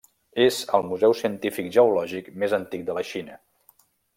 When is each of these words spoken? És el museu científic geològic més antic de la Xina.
És 0.45 0.55
el 0.77 0.85
museu 0.91 1.13
científic 1.19 1.69
geològic 1.77 2.33
més 2.45 2.57
antic 2.61 2.89
de 2.89 2.97
la 2.99 3.05
Xina. 3.11 3.39